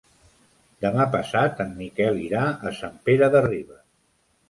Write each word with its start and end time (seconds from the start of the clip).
Demà 0.85 1.05
passat 1.17 1.63
en 1.67 1.77
Miquel 1.83 2.19
irà 2.25 2.43
a 2.71 2.75
Sant 2.83 3.01
Pere 3.11 3.33
de 3.37 3.47
Ribes. 3.53 3.89